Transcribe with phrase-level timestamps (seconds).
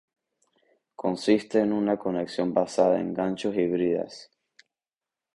[0.95, 4.31] Consiste en una conexión basada en ganchos y bridas.